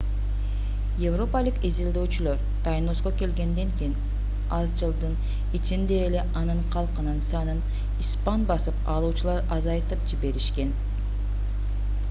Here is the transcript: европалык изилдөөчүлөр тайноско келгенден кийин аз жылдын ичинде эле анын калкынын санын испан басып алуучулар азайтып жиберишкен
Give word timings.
европалык 1.07 1.57
изилдөөчүлөр 1.69 2.39
тайноско 2.67 3.11
келгенден 3.19 3.73
кийин 3.81 3.91
аз 4.59 4.73
жылдын 4.83 5.13
ичинде 5.59 5.99
эле 6.05 6.23
анын 6.41 6.63
калкынын 6.77 7.21
санын 7.27 7.61
испан 8.05 8.47
басып 8.53 8.89
алуучулар 8.95 9.45
азайтып 9.59 10.09
жиберишкен 10.13 10.73